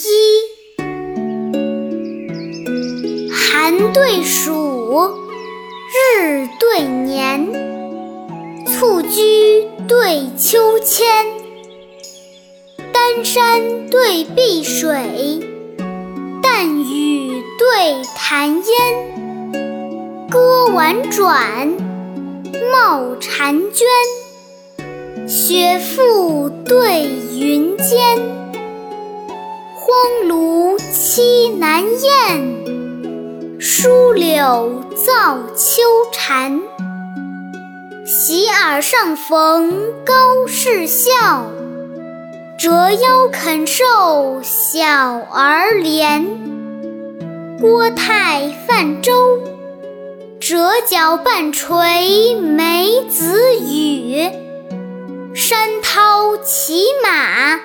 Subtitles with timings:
[0.00, 0.08] 一，
[3.32, 5.10] 寒对暑，
[5.92, 7.50] 日对年，
[8.64, 11.26] 蹴鞠对秋千，
[12.92, 15.40] 丹山对碧水，
[16.40, 21.74] 淡雨对潭烟，歌婉转，
[22.72, 28.47] 冒婵娟，雪覆对云间。
[29.90, 35.80] 荒芦栖南雁，疏柳造秋
[36.12, 36.60] 蝉。
[38.04, 39.72] 洗耳上逢
[40.04, 41.46] 高士笑，
[42.58, 44.84] 折腰肯受小
[45.32, 46.26] 儿怜。
[47.58, 49.38] 郭泰泛舟，
[50.38, 54.30] 折角半垂梅子雨。
[55.34, 57.58] 山涛骑马，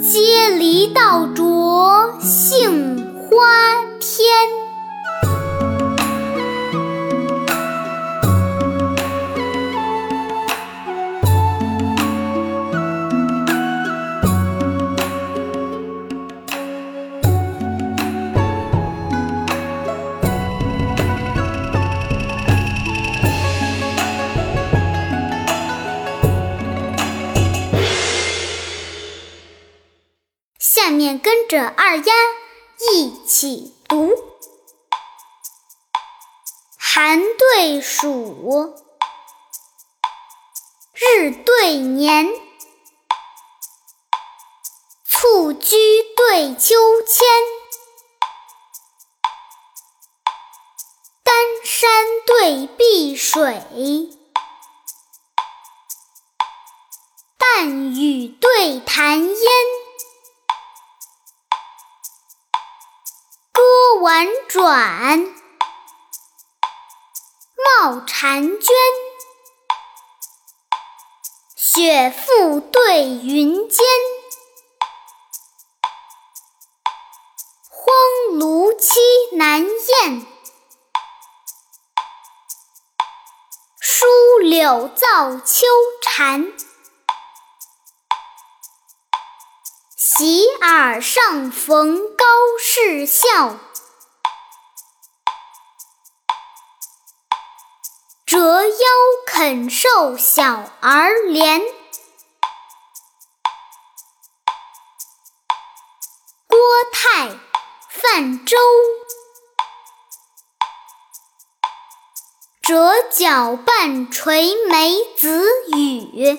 [0.00, 3.36] 接篱倒着杏花
[4.00, 4.69] 天。
[30.82, 32.12] 下面跟着二丫
[32.90, 34.14] 一起读：
[36.78, 38.74] 寒对暑，
[40.94, 42.26] 日对年，
[45.04, 45.76] 蹴鞠
[46.16, 47.26] 对秋千，
[51.22, 53.62] 丹山对碧水，
[57.36, 59.79] 淡雨对潭烟。
[64.00, 65.18] 婉转，
[67.82, 68.74] 冒婵娟，
[71.54, 73.84] 雪覆对云间，
[77.68, 78.96] 荒芦栖
[79.36, 80.26] 南雁，
[83.82, 85.66] 疏柳造秋
[86.00, 86.50] 蝉。
[89.94, 92.24] 洗耳上逢高
[92.58, 93.58] 士笑。
[98.50, 98.86] 折腰
[99.26, 101.62] 肯受小儿怜。
[106.48, 106.58] 郭
[106.92, 107.28] 泰
[107.88, 108.56] 泛舟，
[112.60, 116.36] 折角半垂梅子雨。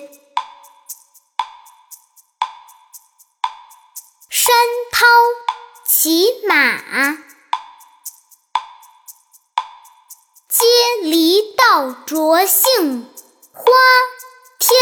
[4.28, 4.54] 山
[4.92, 5.06] 涛
[5.86, 7.31] 骑马。
[10.82, 13.06] 天梨道灼杏
[13.52, 13.72] 花
[14.58, 14.76] 天